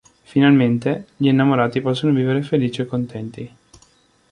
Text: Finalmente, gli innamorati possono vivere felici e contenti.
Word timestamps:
Finalmente, 0.23 1.09
gli 1.15 1.27
innamorati 1.27 1.79
possono 1.79 2.11
vivere 2.11 2.41
felici 2.41 2.81
e 2.81 2.87
contenti. 2.87 3.55